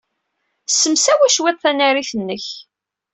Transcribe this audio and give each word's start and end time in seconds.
Ssemsawi 0.69 1.27
cwiṭ 1.33 1.57
tanarit-nnek. 1.63 2.45